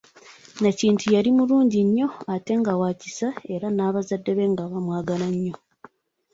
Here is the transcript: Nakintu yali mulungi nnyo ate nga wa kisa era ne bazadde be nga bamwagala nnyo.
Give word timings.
Nakintu 0.61 1.05
yali 1.15 1.29
mulungi 1.37 1.79
nnyo 1.87 2.07
ate 2.35 2.53
nga 2.59 2.73
wa 2.81 2.89
kisa 2.99 3.29
era 3.53 3.67
ne 3.71 3.83
bazadde 3.95 4.31
be 4.37 4.45
nga 4.51 4.63
bamwagala 4.71 5.25
nnyo. 5.33 5.53